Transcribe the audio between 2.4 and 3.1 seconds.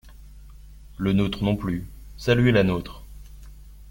la nôtre.